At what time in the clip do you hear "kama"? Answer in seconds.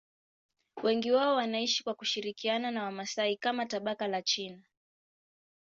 3.37-3.65